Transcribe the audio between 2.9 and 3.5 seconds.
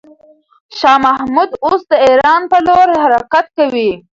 حرکت